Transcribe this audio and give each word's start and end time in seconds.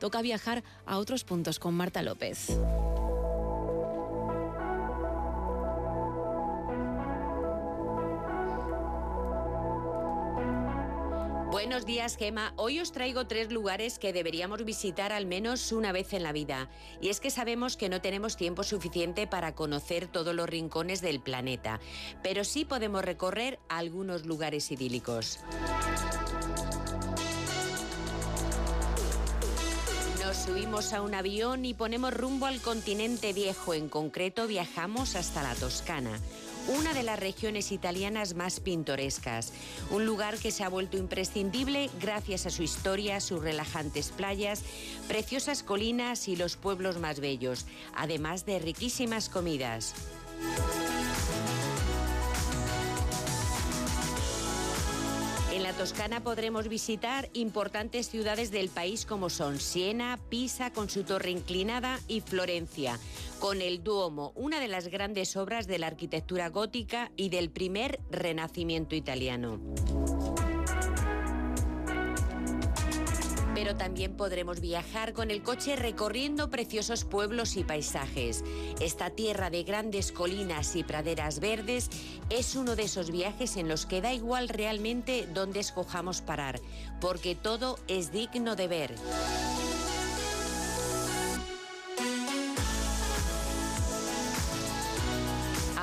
toca 0.00 0.20
viajar 0.22 0.64
a 0.86 0.98
otros 0.98 1.22
puntos 1.22 1.60
con 1.60 1.74
Marta 1.74 2.02
López. 2.02 2.58
Buenos 11.50 11.84
días, 11.84 12.16
Gema. 12.16 12.52
Hoy 12.56 12.80
os 12.80 12.90
traigo 12.90 13.26
tres 13.26 13.52
lugares 13.52 13.98
que 13.98 14.12
deberíamos 14.12 14.64
visitar 14.64 15.12
al 15.12 15.26
menos 15.26 15.72
una 15.72 15.92
vez 15.92 16.12
en 16.14 16.22
la 16.22 16.32
vida. 16.32 16.68
Y 17.00 17.10
es 17.10 17.20
que 17.20 17.30
sabemos 17.30 17.76
que 17.76 17.88
no 17.88 18.00
tenemos 18.00 18.36
tiempo 18.36 18.62
suficiente 18.62 19.26
para 19.26 19.54
conocer 19.54 20.06
todos 20.06 20.34
los 20.34 20.48
rincones 20.48 21.00
del 21.00 21.20
planeta, 21.20 21.78
pero 22.22 22.44
sí 22.44 22.64
podemos 22.64 23.04
recorrer 23.04 23.58
algunos 23.68 24.26
lugares 24.26 24.70
idílicos. 24.70 25.38
Subimos 30.32 30.92
a 30.92 31.02
un 31.02 31.14
avión 31.14 31.64
y 31.64 31.74
ponemos 31.74 32.14
rumbo 32.14 32.46
al 32.46 32.60
continente 32.60 33.32
viejo, 33.32 33.74
en 33.74 33.88
concreto 33.88 34.46
viajamos 34.46 35.16
hasta 35.16 35.42
la 35.42 35.54
Toscana 35.54 36.18
una 36.68 36.92
de 36.92 37.02
las 37.02 37.18
regiones 37.18 37.72
italianas 37.72 38.34
más 38.34 38.60
pintorescas, 38.60 39.52
un 39.90 40.06
lugar 40.06 40.38
que 40.38 40.50
se 40.50 40.62
ha 40.62 40.68
vuelto 40.68 40.96
imprescindible 40.96 41.90
gracias 42.00 42.46
a 42.46 42.50
su 42.50 42.62
historia, 42.62 43.20
sus 43.20 43.42
relajantes 43.42 44.10
playas, 44.10 44.62
preciosas 45.08 45.62
colinas 45.62 46.28
y 46.28 46.36
los 46.36 46.56
pueblos 46.56 46.98
más 46.98 47.20
bellos, 47.20 47.66
además 47.94 48.46
de 48.46 48.58
riquísimas 48.58 49.28
comidas. 49.28 49.94
En 55.52 55.64
la 55.64 55.72
Toscana 55.72 56.22
podremos 56.22 56.68
visitar 56.68 57.28
importantes 57.32 58.08
ciudades 58.08 58.52
del 58.52 58.68
país 58.68 59.04
como 59.04 59.30
son 59.30 59.58
Siena, 59.58 60.16
Pisa 60.28 60.72
con 60.72 60.88
su 60.88 61.02
torre 61.02 61.30
inclinada 61.30 61.98
y 62.06 62.20
Florencia, 62.20 63.00
con 63.40 63.60
el 63.60 63.82
Duomo, 63.82 64.32
una 64.36 64.60
de 64.60 64.68
las 64.68 64.86
grandes 64.86 65.36
obras 65.36 65.66
de 65.66 65.80
la 65.80 65.88
arquitectura 65.88 66.50
gótica 66.50 67.10
y 67.16 67.30
del 67.30 67.50
primer 67.50 67.98
renacimiento 68.10 68.94
italiano. 68.94 69.60
Pero 73.60 73.76
también 73.76 74.14
podremos 74.16 74.62
viajar 74.62 75.12
con 75.12 75.30
el 75.30 75.42
coche 75.42 75.76
recorriendo 75.76 76.48
preciosos 76.48 77.04
pueblos 77.04 77.58
y 77.58 77.62
paisajes. 77.62 78.42
Esta 78.80 79.10
tierra 79.10 79.50
de 79.50 79.64
grandes 79.64 80.12
colinas 80.12 80.76
y 80.76 80.82
praderas 80.82 81.40
verdes 81.40 81.90
es 82.30 82.56
uno 82.56 82.74
de 82.74 82.84
esos 82.84 83.10
viajes 83.10 83.58
en 83.58 83.68
los 83.68 83.84
que 83.84 84.00
da 84.00 84.14
igual 84.14 84.48
realmente 84.48 85.28
dónde 85.34 85.60
escojamos 85.60 86.22
parar, 86.22 86.58
porque 87.02 87.34
todo 87.34 87.78
es 87.86 88.12
digno 88.12 88.56
de 88.56 88.66
ver. 88.66 88.94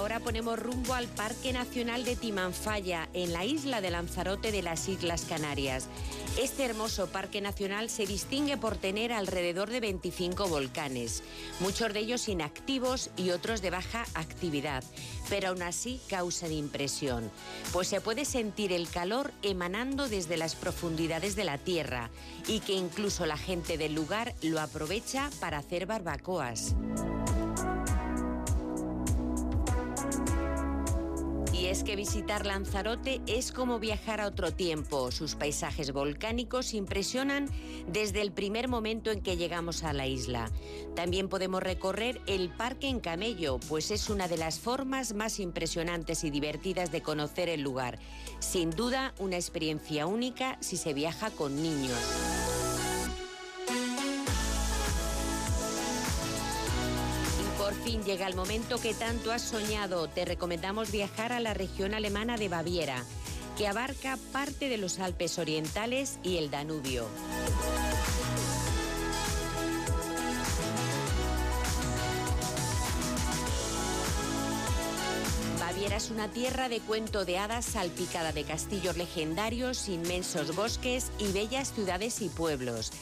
Ahora 0.00 0.18
ponemos 0.18 0.58
rumbo 0.58 0.94
al 0.94 1.08
Parque 1.08 1.52
Nacional 1.52 2.04
de 2.04 2.16
Timanfaya, 2.16 3.10
en 3.12 3.34
la 3.34 3.44
isla 3.44 3.82
de 3.82 3.90
Lanzarote 3.90 4.50
de 4.50 4.62
las 4.62 4.88
Islas 4.88 5.26
Canarias. 5.28 5.88
Este 6.38 6.64
hermoso 6.64 7.08
parque 7.08 7.42
nacional 7.42 7.90
se 7.90 8.06
distingue 8.06 8.56
por 8.56 8.78
tener 8.78 9.12
alrededor 9.12 9.68
de 9.68 9.80
25 9.80 10.48
volcanes, 10.48 11.22
muchos 11.60 11.92
de 11.92 12.00
ellos 12.00 12.30
inactivos 12.30 13.10
y 13.18 13.28
otros 13.28 13.60
de 13.60 13.68
baja 13.68 14.06
actividad, 14.14 14.82
pero 15.28 15.48
aún 15.48 15.60
así 15.60 16.00
causan 16.08 16.52
impresión, 16.52 17.30
pues 17.70 17.88
se 17.88 18.00
puede 18.00 18.24
sentir 18.24 18.72
el 18.72 18.88
calor 18.88 19.32
emanando 19.42 20.08
desde 20.08 20.38
las 20.38 20.54
profundidades 20.54 21.36
de 21.36 21.44
la 21.44 21.58
tierra 21.58 22.08
y 22.48 22.60
que 22.60 22.72
incluso 22.72 23.26
la 23.26 23.36
gente 23.36 23.76
del 23.76 23.96
lugar 23.96 24.34
lo 24.40 24.60
aprovecha 24.60 25.28
para 25.40 25.58
hacer 25.58 25.84
barbacoas. 25.84 26.74
Es 31.70 31.84
que 31.84 31.94
visitar 31.94 32.46
Lanzarote 32.46 33.20
es 33.28 33.52
como 33.52 33.78
viajar 33.78 34.20
a 34.20 34.26
otro 34.26 34.52
tiempo. 34.52 35.12
Sus 35.12 35.36
paisajes 35.36 35.92
volcánicos 35.92 36.74
impresionan 36.74 37.48
desde 37.86 38.22
el 38.22 38.32
primer 38.32 38.66
momento 38.66 39.12
en 39.12 39.20
que 39.20 39.36
llegamos 39.36 39.84
a 39.84 39.92
la 39.92 40.08
isla. 40.08 40.50
También 40.96 41.28
podemos 41.28 41.62
recorrer 41.62 42.20
el 42.26 42.48
parque 42.48 42.88
en 42.88 42.98
camello, 42.98 43.60
pues 43.68 43.92
es 43.92 44.10
una 44.10 44.26
de 44.26 44.36
las 44.36 44.58
formas 44.58 45.14
más 45.14 45.38
impresionantes 45.38 46.24
y 46.24 46.30
divertidas 46.30 46.90
de 46.90 47.02
conocer 47.02 47.48
el 47.48 47.60
lugar. 47.60 48.00
Sin 48.40 48.70
duda, 48.70 49.14
una 49.20 49.36
experiencia 49.36 50.06
única 50.06 50.58
si 50.60 50.76
se 50.76 50.92
viaja 50.92 51.30
con 51.30 51.62
niños. 51.62 52.49
Fin 57.80 58.02
llega 58.04 58.26
el 58.26 58.34
momento 58.34 58.78
que 58.78 58.94
tanto 58.94 59.32
has 59.32 59.42
soñado. 59.42 60.08
Te 60.08 60.24
recomendamos 60.24 60.90
viajar 60.90 61.32
a 61.32 61.40
la 61.40 61.54
región 61.54 61.94
alemana 61.94 62.36
de 62.36 62.48
Baviera, 62.48 63.04
que 63.56 63.66
abarca 63.66 64.18
parte 64.32 64.68
de 64.68 64.78
los 64.78 64.98
Alpes 64.98 65.38
Orientales 65.38 66.18
y 66.22 66.36
el 66.36 66.50
Danubio. 66.50 67.06
Baviera 75.58 75.96
es 75.96 76.10
una 76.10 76.28
tierra 76.28 76.68
de 76.68 76.80
cuento 76.80 77.24
de 77.24 77.38
hadas 77.38 77.64
salpicada 77.64 78.32
de 78.32 78.44
castillos 78.44 78.96
legendarios, 78.96 79.88
inmensos 79.88 80.54
bosques 80.56 81.12
y 81.18 81.32
bellas 81.32 81.72
ciudades 81.72 82.20
y 82.22 82.28
pueblos. 82.28 82.92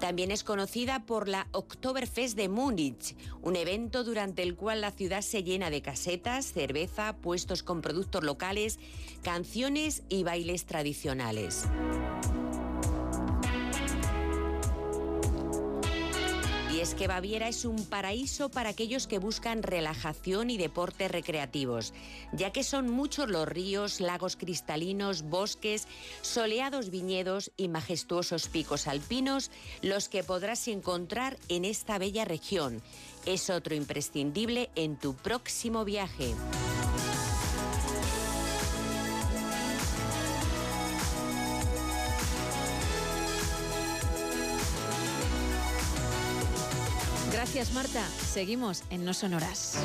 También 0.00 0.30
es 0.30 0.44
conocida 0.44 1.06
por 1.06 1.26
la 1.26 1.48
Oktoberfest 1.52 2.36
de 2.36 2.48
Múnich, 2.48 3.16
un 3.42 3.56
evento 3.56 4.04
durante 4.04 4.42
el 4.42 4.54
cual 4.54 4.82
la 4.82 4.90
ciudad 4.90 5.22
se 5.22 5.42
llena 5.42 5.70
de 5.70 5.80
casetas, 5.80 6.52
cerveza, 6.52 7.16
puestos 7.16 7.62
con 7.62 7.80
productos 7.80 8.22
locales, 8.22 8.78
canciones 9.22 10.02
y 10.08 10.22
bailes 10.22 10.66
tradicionales. 10.66 11.66
Y 16.76 16.80
es 16.80 16.94
que 16.94 17.08
Baviera 17.08 17.48
es 17.48 17.64
un 17.64 17.86
paraíso 17.86 18.50
para 18.50 18.68
aquellos 18.68 19.06
que 19.06 19.18
buscan 19.18 19.62
relajación 19.62 20.50
y 20.50 20.58
deportes 20.58 21.10
recreativos, 21.10 21.94
ya 22.32 22.52
que 22.52 22.64
son 22.64 22.90
muchos 22.90 23.30
los 23.30 23.48
ríos, 23.48 24.02
lagos 24.02 24.36
cristalinos, 24.36 25.22
bosques, 25.22 25.88
soleados 26.20 26.90
viñedos 26.90 27.50
y 27.56 27.68
majestuosos 27.68 28.48
picos 28.48 28.88
alpinos 28.88 29.50
los 29.80 30.10
que 30.10 30.22
podrás 30.22 30.68
encontrar 30.68 31.38
en 31.48 31.64
esta 31.64 31.96
bella 31.96 32.26
región. 32.26 32.82
Es 33.24 33.48
otro 33.48 33.74
imprescindible 33.74 34.68
en 34.74 34.96
tu 34.96 35.14
próximo 35.14 35.82
viaje. 35.86 36.34
Gracias, 47.36 47.70
Marta. 47.74 48.02
Seguimos 48.32 48.82
en 48.88 49.04
No 49.04 49.12
Sonoras. 49.12 49.76